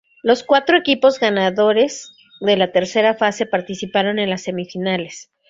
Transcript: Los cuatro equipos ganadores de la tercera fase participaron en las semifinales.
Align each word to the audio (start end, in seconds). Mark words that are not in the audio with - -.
Los 0.23 0.43
cuatro 0.43 0.77
equipos 0.79 1.19
ganadores 1.19 2.11
de 2.39 2.57
la 2.57 2.71
tercera 2.71 3.13
fase 3.13 3.45
participaron 3.45 4.17
en 4.17 4.31
las 4.31 4.41
semifinales. 4.41 5.29